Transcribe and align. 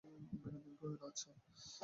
বিনোদিনী 0.03 0.75
কহিল, 0.79 1.01
আচ্ছা। 1.07 1.31